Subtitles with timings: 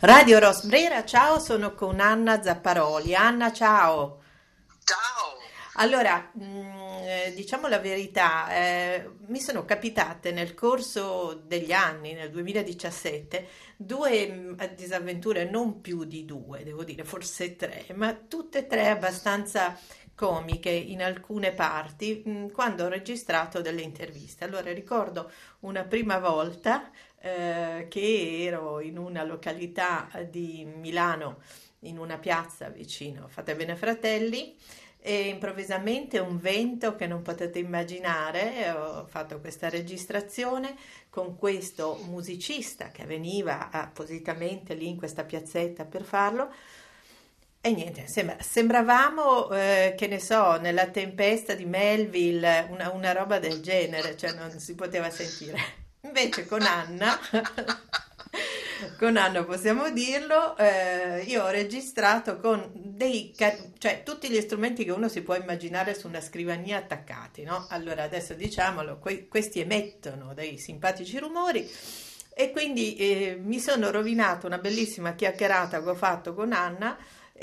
[0.00, 3.14] Radio Rosbrera, ciao, sono con Anna Zapparoli.
[3.14, 4.22] Anna, ciao.
[4.84, 5.34] Ciao.
[5.76, 13.48] Allora, mm, diciamo la verità, eh, mi sono capitate nel corso degli anni, nel 2017,
[13.76, 18.88] due mm, disavventure, non più di due, devo dire, forse tre, ma tutte e tre
[18.88, 19.76] abbastanza
[20.14, 24.44] comiche in alcune parti mh, mm, quando ho registrato delle interviste.
[24.44, 26.90] Allora ricordo una prima volta
[27.20, 31.38] eh, che ero in una località di Milano,
[31.80, 34.56] in una piazza vicino Fate Bene Fratelli
[35.06, 40.76] e improvvisamente un vento che non potete immaginare, ho fatto questa registrazione
[41.10, 46.50] con questo musicista che veniva appositamente lì in questa piazzetta per farlo.
[47.66, 53.38] E niente, sembra, sembravamo, eh, che ne so, nella tempesta di Melville, una, una roba
[53.38, 55.58] del genere, cioè non si poteva sentire.
[56.02, 57.18] Invece con Anna
[58.98, 63.34] con Anna possiamo dirlo, eh, io ho registrato con dei,
[63.78, 67.66] cioè tutti gli strumenti che uno si può immaginare su una scrivania attaccati, no?
[67.70, 71.66] Allora adesso diciamolo, que- questi emettono dei simpatici rumori
[72.34, 76.94] e quindi eh, mi sono rovinato una bellissima chiacchierata che ho fatto con Anna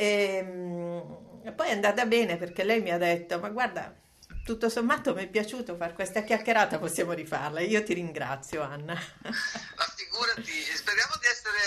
[0.02, 3.96] ehm, e poi è andata bene perché lei mi ha detto, ma guarda,
[4.44, 7.62] tutto sommato mi è piaciuto fare questa chiacchierata, possiamo rifarla.
[7.62, 8.94] Io ti ringrazio, Anna.
[8.94, 11.58] Ma figurati, speriamo di essere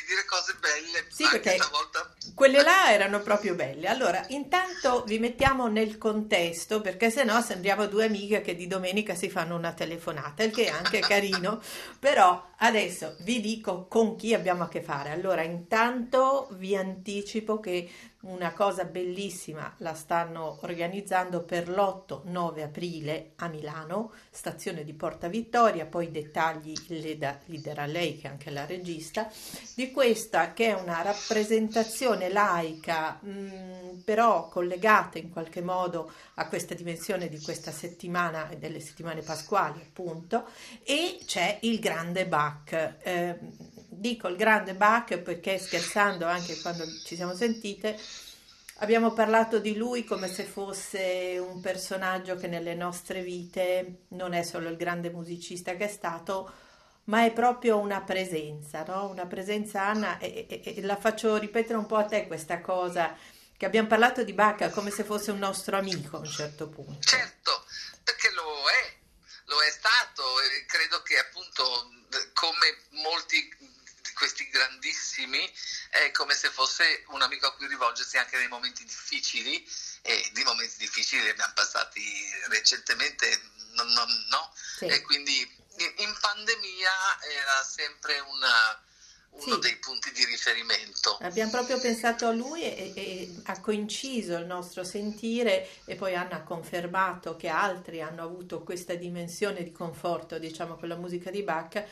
[0.00, 1.06] di dire cose belle.
[1.08, 2.14] Sì, perché stavolta.
[2.34, 3.88] quelle là erano proprio belle.
[3.88, 9.30] Allora, intanto vi mettiamo nel contesto, perché sennò sembriamo due amiche che di domenica si
[9.30, 11.62] fanno una telefonata, il che è anche carino,
[11.98, 15.10] però adesso vi dico con chi abbiamo a che fare.
[15.10, 17.90] Allora, intanto vi anticipo che
[18.26, 25.86] una cosa bellissima la stanno organizzando per l'8-9 aprile a Milano, stazione di Porta Vittoria,
[25.86, 29.30] poi i dettagli li, da, li darà lei che è anche la regista,
[29.74, 36.48] di questa che è una rappresentazione laica, mh, mm, però collegata in qualche modo a
[36.48, 40.46] questa dimensione di questa settimana e delle settimane pasquali appunto,
[40.82, 42.96] e c'è il grande Bach.
[43.02, 43.38] Eh,
[43.88, 47.98] dico il grande Bach perché scherzando anche quando ci siamo sentite
[48.80, 54.42] abbiamo parlato di lui come se fosse un personaggio che nelle nostre vite non è
[54.42, 56.50] solo il grande musicista che è stato
[57.06, 59.08] ma è proprio una presenza no?
[59.08, 63.16] una presenza Anna e, e, e la faccio ripetere un po' a te questa cosa
[63.56, 67.06] che abbiamo parlato di Bach come se fosse un nostro amico a un certo punto
[67.06, 67.64] certo
[68.02, 68.94] perché lo è
[69.46, 71.90] lo è stato e credo che appunto
[72.34, 73.74] come molti
[74.16, 75.52] questi grandissimi
[75.90, 79.64] è come se fosse un amico a cui rivolgersi anche nei momenti difficili
[80.02, 82.02] e di momenti difficili li abbiamo passati
[82.48, 83.40] recentemente,
[83.74, 84.52] no, no, no.
[84.78, 84.86] Sì.
[84.86, 85.55] e quindi in
[86.86, 89.60] pandemia era sempre una, uno sì.
[89.60, 91.18] dei punti di riferimento.
[91.20, 96.36] Abbiamo proprio pensato a lui e, e, ha coinciso il nostro sentire e poi Anna
[96.36, 101.42] ha confermato che altri hanno avuto questa dimensione di conforto, diciamo, con la musica di
[101.42, 101.84] Bach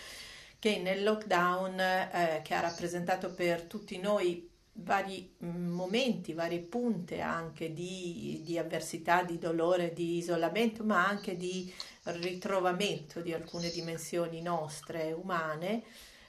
[0.59, 7.21] che nel lockdown, eh, che ha rappresentato per tutti noi vari mm, momenti, varie punte
[7.21, 11.73] anche di, di, avversità, di dolore, di isolamento, ma anche di
[12.05, 15.83] ritrovamento di alcune dimensioni nostre, umane,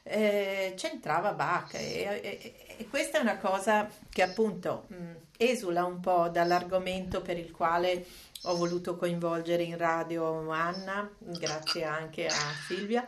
[0.04, 1.74] eh, c'entrava Bach.
[1.74, 7.22] E, e, e, questa è una cosa che appunto mh, mm, esula un po' dall'argomento
[7.22, 8.06] per il quale
[8.44, 13.04] ho voluto coinvolgere in radio Anna, grazie anche a Silvia.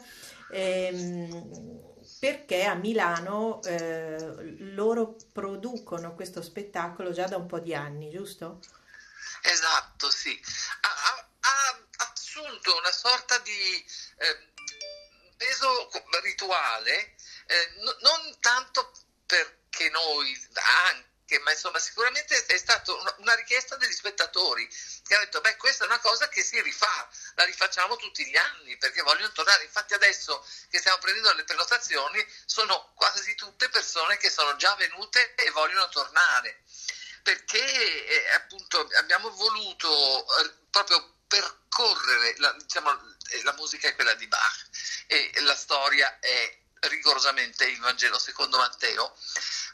[0.52, 8.10] Ehm, perché a Milano eh, loro producono questo spettacolo già da un po' di anni,
[8.10, 8.60] giusto?
[9.42, 10.40] Esatto, sì.
[10.82, 13.86] Ha, ha, ha assunto una sorta di
[14.18, 14.54] eh,
[15.38, 15.90] peso
[16.24, 18.92] rituale, eh, n- non tanto
[19.26, 20.36] perché noi,
[20.86, 24.66] anche che, ma insomma sicuramente è stata una richiesta degli spettatori
[25.06, 28.36] che hanno detto beh questa è una cosa che si rifà, la rifacciamo tutti gli
[28.38, 34.18] anni perché vogliono tornare, infatti adesso che stiamo prendendo le prenotazioni sono quasi tutte persone
[34.18, 36.64] che sono già venute e vogliono tornare.
[37.22, 42.90] Perché eh, appunto abbiamo voluto eh, proprio percorrere, la, diciamo,
[43.32, 44.70] eh, la musica è quella di Bach
[45.08, 46.58] e la storia è
[46.88, 49.16] rigorosamente il Vangelo secondo Matteo,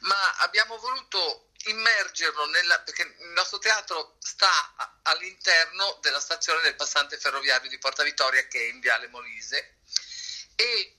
[0.02, 7.18] ma abbiamo voluto immergerlo nella, perché il nostro teatro sta all'interno della stazione del passante
[7.18, 9.78] ferroviario di Porta Vittoria che è in Viale Molise
[10.56, 10.98] e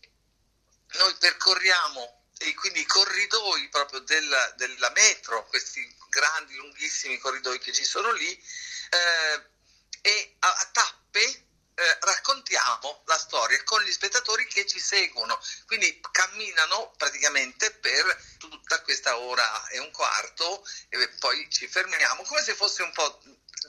[0.95, 7.73] noi percorriamo e quindi i corridoi proprio della, della, metro, questi grandi lunghissimi corridoi che
[7.73, 9.43] ci sono lì eh,
[10.01, 16.00] e a, a tappe eh, raccontiamo la storia con gli spettatori che ci seguono, quindi
[16.11, 22.55] camminano praticamente per tutta questa ora e un quarto e poi ci fermiamo come se
[22.55, 23.21] fosse un po'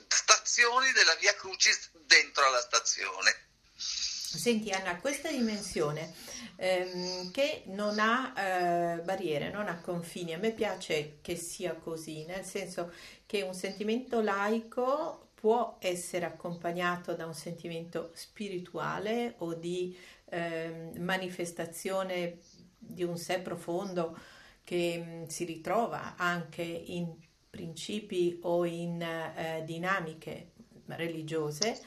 [0.07, 3.44] stazioni della Via Crucis dentro alla stazione.
[3.75, 6.13] Senti Anna, questa dimensione
[6.58, 12.25] ehm, che non ha eh, barriere, non ha confini, a me piace che sia così,
[12.25, 12.94] nel senso
[13.25, 19.96] che un sentimento laico può essere accompagnato da un sentimento spirituale o di
[20.30, 22.40] eh, manifestazione
[22.80, 24.18] di un sé profondo
[24.64, 27.14] che mh, mm, si ritrova anche in
[27.48, 30.54] principi o in eh, dinamiche
[30.88, 31.80] religiose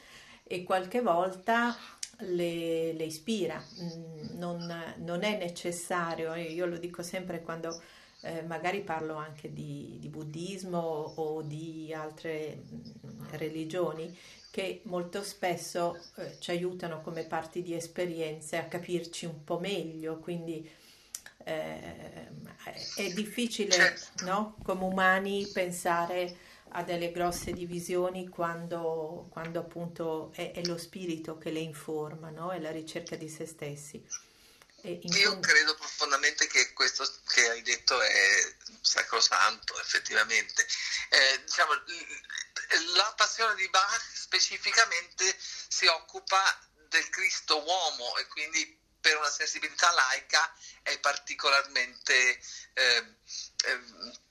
[0.43, 1.75] e qualche volta
[2.19, 3.61] le, le ispira.
[3.81, 7.77] Mm, non, non, è necessario, io lo dico sempre quando
[8.21, 14.15] eh, magari parlo anche di, di, buddismo o di altre mm, religioni
[14.51, 20.17] che molto spesso eh, ci aiutano come parti di esperienze a capirci un po' meglio,
[20.17, 20.69] quindi
[21.43, 22.27] eh,
[22.95, 24.25] è difficile certo.
[24.25, 24.55] no?
[24.63, 26.35] come umani pensare
[26.69, 32.51] a delle grosse divisioni quando, quando appunto è, è, lo spirito che le informa, no?
[32.51, 34.03] è la ricerca di se stessi.
[34.83, 40.65] Io fond- credo profondamente che questo che hai detto è sacrosanto, effettivamente.
[41.09, 41.73] Eh, diciamo,
[42.95, 45.35] la passione di Bach specificamente
[45.67, 46.41] si occupa
[46.87, 50.53] del Cristo uomo e quindi per una sensibilità laica
[50.83, 52.39] è particolarmente
[52.73, 53.15] eh,
[53.65, 53.79] eh,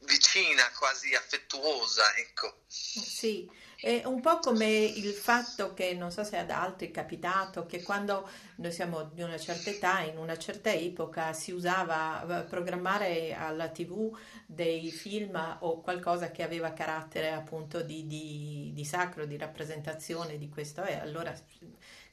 [0.00, 2.14] vicina, quasi affettuosa.
[2.16, 2.64] Ecco.
[2.66, 7.64] Sì, è un po' come il fatto che, non so se ad altri è capitato,
[7.64, 12.44] che quando noi siamo di una certa età, in una certa epoca, si usava eh,
[12.44, 14.16] programmare alla tv
[14.46, 20.48] dei film o qualcosa che aveva carattere appunto di, di, di sacro, di rappresentazione di
[20.48, 21.32] questo e allora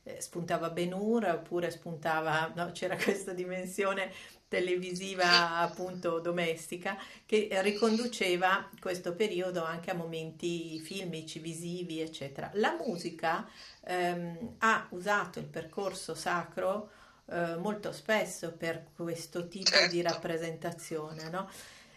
[0.03, 4.11] eh, spuntava Ben Hur oppure spuntava, no, c'era questa dimensione
[4.47, 12.51] televisiva appunto domestica che riconduceva questo periodo anche a momenti filmici, visivi, eccetera.
[12.53, 13.49] La musica
[13.85, 16.91] ehm, ha usato il percorso sacro
[17.31, 19.91] eh, molto spesso per questo tipo certo.
[19.91, 21.49] di rappresentazione, no?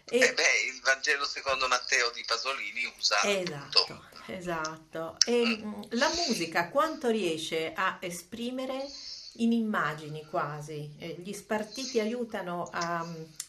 [0.05, 0.17] E...
[0.17, 4.31] Eh beh, il Vangelo secondo Matteo di Pasolini usa esatto, tutto.
[4.31, 5.17] esatto.
[5.23, 5.81] E mm.
[5.89, 8.87] la musica quanto riesce a esprimere
[9.37, 10.95] in immagini quasi?
[10.99, 13.05] Eh, gli spartiti aiutano a,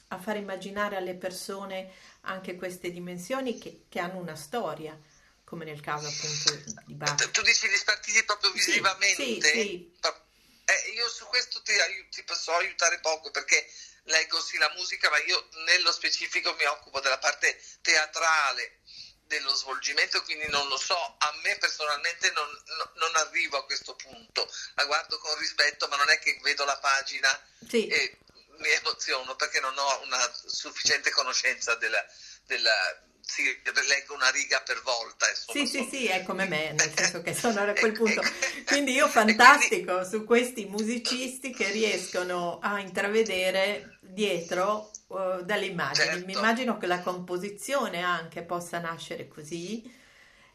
[0.09, 1.93] a, far immaginare alle persone
[2.23, 4.99] anche queste dimensioni che, che hanno una storia
[5.45, 7.31] come nel caso appunto di Bach.
[7.31, 9.25] Tu dici gli spartiti proprio visivamente?
[9.25, 9.99] Sì, sì, sì.
[10.65, 11.73] Eh, io su questo ti,
[12.11, 13.67] ti, posso aiutare poco perché
[14.05, 18.80] leggo sì la musica, ma io nello specifico mi occupo della parte teatrale
[19.31, 23.95] dello svolgimento, quindi non lo so, a me personalmente non, no, non, arrivo a questo
[23.95, 27.31] punto, la guardo con rispetto, ma non è che vedo la pagina
[27.69, 27.87] sì.
[27.87, 28.19] e
[28.59, 32.05] mi emoziono perché non ho una sufficiente conoscenza della,
[32.47, 33.45] della sì,
[33.87, 35.27] leggo una riga per volta.
[35.35, 38.23] Sì, sì, sì, è come me, nel senso che sono a quel punto.
[38.67, 40.09] Quindi io fantastico quindi...
[40.09, 46.07] su questi musicisti che riescono a intravedere dietro uh, dalle immagini.
[46.07, 46.27] Certo.
[46.27, 49.99] Mi immagino che la composizione anche possa nascere così.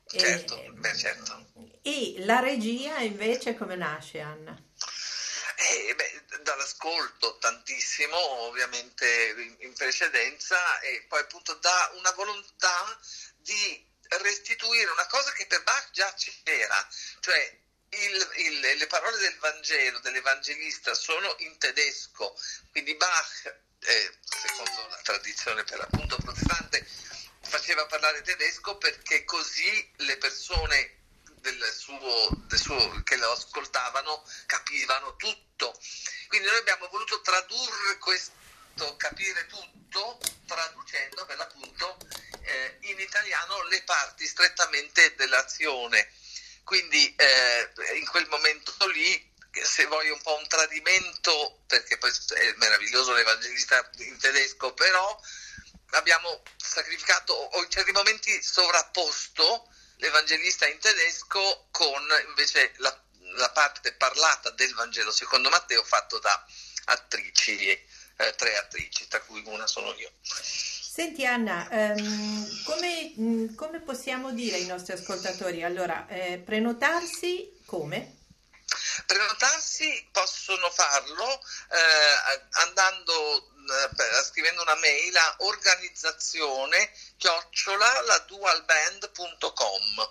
[0.06, 1.46] Certo, e, beh, certo.
[1.82, 4.52] E la regia invece come nasce, Anna?
[4.52, 13.00] Eh, beh, dall'ascolto tantissimo, ovviamente in precedenza, e poi appunto da una volontà
[13.38, 16.88] di restituire una cosa che per Bach già c'era,
[17.20, 17.60] cioè
[17.90, 22.38] il, il, le parole del Vangelo, dell'Evangelista, sono in tedesco,
[22.72, 26.86] quindi Bach, eh, secondo la tradizione per l'appunto protestante,
[27.42, 31.04] faceva parlare tedesco perché così le persone
[31.46, 35.78] del suo, del suo, che lo ascoltavano capivano tutto.
[36.28, 41.98] Quindi noi abbiamo voluto tradurre questo capire tutto traducendo per l'appunto
[42.42, 46.12] eh, in italiano le parti strettamente dell'azione.
[46.64, 52.54] Quindi eh, in quel momento lì se vuoi un po' un tradimento, perché poi è
[52.58, 55.20] meraviglioso l'evangelista in tedesco, però
[55.92, 63.05] abbiamo sacrificato o in certi momenti sovrapposto l'Evangelista in tedesco con invece la,
[63.36, 66.46] la parte parlata del Vangelo secondo Matteo fatto da
[66.86, 70.12] attrici, eh, tre attrici, tra cui una sono io.
[70.22, 75.64] Senti Anna, ehm, come, mm, come, possiamo dire ai nostri ascoltatori?
[75.64, 78.20] Allora, eh, prenotarsi come?
[79.06, 90.10] Prenotarsi possono farlo eh, andando eh, scrivendo una mail a organizzazione chiocciola la dualband.com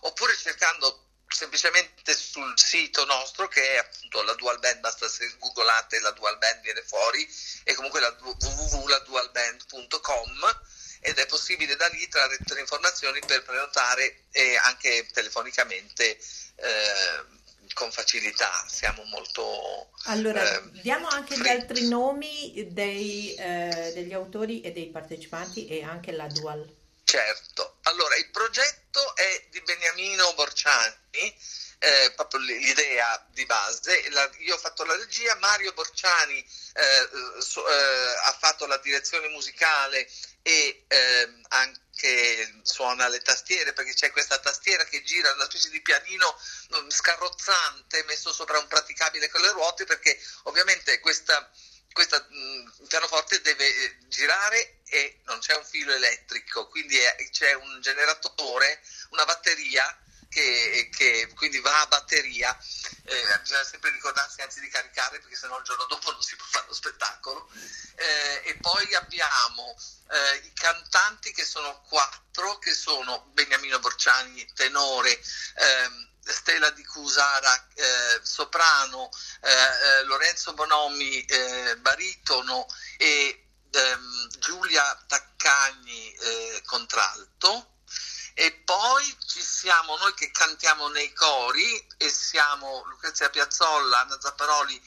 [0.00, 6.00] oppure cercando semplicemente sul sito nostro che è appunto la Dual Band, basta se googolate
[6.00, 7.26] la Dual Band viene fuori
[7.64, 10.58] e comunque la www.ladualband.com
[11.00, 16.18] ed è possibile da lì trarre tutte le informazioni per prenotare e anche telefonicamente
[16.56, 17.24] eh,
[17.72, 19.90] con facilità, siamo molto...
[20.04, 25.82] Allora, eh, diamo anche gli altri nomi dei, eh, degli autori e dei partecipanti e
[25.82, 26.76] anche la Dual.
[27.04, 34.54] Certo, allora il progetto è di Beniamino Borciani, eh, proprio l'idea di base, la, io
[34.54, 40.08] ho fatto la regia, Mario Borciani eh, so, eh, ha fatto la direzione musicale
[40.42, 45.80] e ehm, anche suona le tastiere perché c'è questa tastiera che gira, una specie di
[45.80, 46.38] pianino
[46.76, 51.50] mm, scarrozzante messo sopra un praticabile con le ruote perché ovviamente questa
[51.92, 57.52] questo mm, pianoforte deve eh, girare e non c'è un filo elettrico, quindi è, c'è
[57.54, 59.84] un generatore, una batteria
[60.30, 62.56] che, che, quindi va a batteria,
[63.04, 66.46] eh, bisogna sempre ricordarsi anzi di caricare perché sennò il giorno dopo non si può
[66.48, 67.50] fare lo spettacolo.
[67.96, 69.76] Eh, e poi abbiamo
[70.08, 75.20] eh, i cantanti che sono quattro, che sono Beniamino Borciani, tenore,
[75.56, 79.10] ehm, Stella di Cusara, eh, soprano,
[79.40, 87.69] eh, eh, Lorenzo Bonomi, eh, baritono e ehm, Giulia Taccagni, eh, contralto.
[88.40, 94.80] E poi ci siamo noi che cantiamo nei cori e siamo Lucrezia Piazzolla, Anna Zapparoli,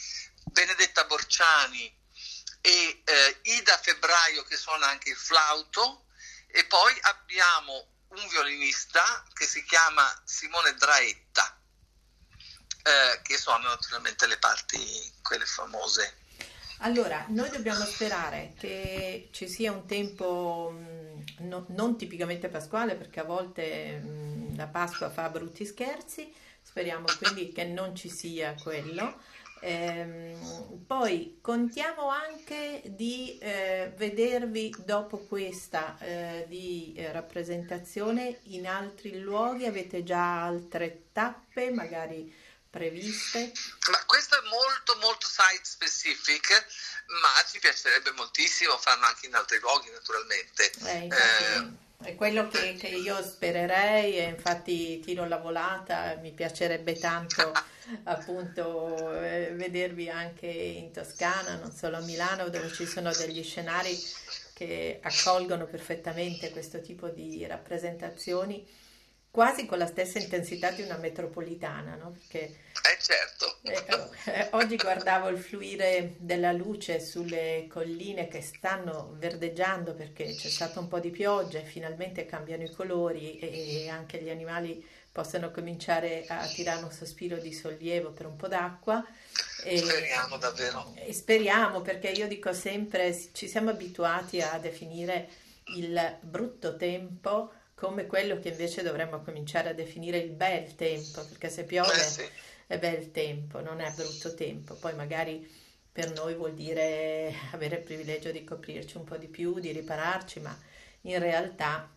[0.46, 1.86] Benedetta Borciani
[2.62, 6.06] e eh, Ida Febbraio che suona anche il flauto
[6.48, 11.56] e poi abbiamo un violinista che si chiama Simone Draetta,
[12.82, 16.22] eh, che suona naturalmente le parti, quelle famose.
[16.80, 21.03] Allora, noi dobbiamo sperare che ci sia un tempo mh,
[21.44, 26.32] no, non tipicamente pasquale, perché a volte mh, la Pasqua fa brutti scherzi,
[26.62, 29.16] speriamo quindi che non ci sia quello.
[29.66, 39.20] Ehm, poi contiamo anche di eh, vedervi dopo questa eh, di eh, rappresentazione in altri
[39.20, 39.66] luoghi.
[39.66, 42.30] Avete già altre tappe magari
[42.74, 43.52] previste?
[43.92, 46.66] Ma questo è molto molto site specific,
[47.22, 50.72] ma ci piacerebbe moltissimo farlo anche in altri luoghi naturalmente.
[50.86, 51.44] Eh, infatti,
[52.02, 57.52] eh, è quello che, che, io spererei e infatti tiro la volata, mi piacerebbe tanto
[58.06, 63.96] appunto eh, vedervi anche in Toscana, non solo a Milano, dove ci sono degli scenari
[64.54, 68.68] che accolgono perfettamente questo tipo di rappresentazioni,
[69.34, 72.12] quasi con la stessa intensità di una metropolitana, no?
[72.12, 73.58] Perché eh certo.
[73.64, 80.50] Eh, eh, oggi guardavo il fluire della luce sulle colline che stanno verdeggiando perché c'è
[80.50, 84.88] stato un po' di pioggia e finalmente cambiano i colori e, e anche gli animali
[85.12, 89.04] possano cominciare a tirare un sospiro di sollievo per un po' d'acqua.
[89.64, 90.94] E, speriamo davvero.
[90.94, 95.28] E speriamo perché io dico sempre, ci siamo abituati a definire
[95.76, 101.50] il brutto tempo come quello che invece dovremmo cominciare a definire il bel tempo, perché
[101.50, 102.24] se piove eh sì.
[102.68, 104.76] è bel tempo, non è brutto tempo.
[104.76, 105.50] Poi magari
[105.92, 110.40] per noi vuol dire avere il privilegio di coprirci un po' di più, di ripararci,
[110.40, 110.58] ma
[111.02, 111.90] in realtà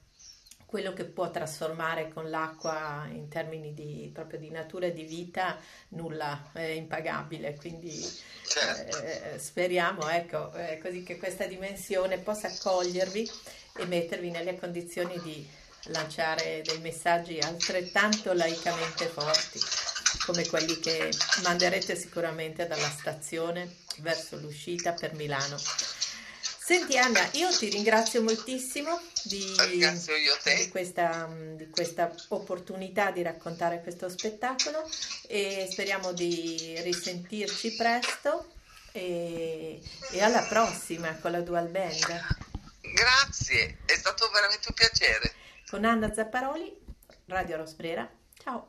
[0.67, 5.59] quello che può trasformare con l'acqua in termini di, proprio di natura e di vita,
[5.91, 7.55] nulla, è impagabile.
[7.55, 7.95] Quindi
[8.47, 8.99] certo.
[9.01, 13.31] eh, speriamo ecco, eh, così che questa dimensione possa accogliervi
[13.79, 15.49] e mettervi nelle condizioni di
[15.87, 19.61] lanciare dei messaggi altrettanto laicamente forti
[20.25, 21.11] come quelli che
[21.43, 25.57] manderete sicuramente dalla stazione verso l'uscita per Milano.
[26.67, 34.09] Senti Anna, io ti ringrazio moltissimo di, di, questa, di, questa, opportunità di raccontare questo
[34.09, 34.83] spettacolo
[35.29, 38.55] e speriamo di risentirci presto
[38.91, 42.27] e, e alla prossima con la Dual Band.
[42.81, 45.35] Grazie, è stato veramente un piacere.
[45.69, 46.79] Con Anna Zapparoli,
[47.27, 48.09] Radio Rosbrera,
[48.39, 48.69] ciao.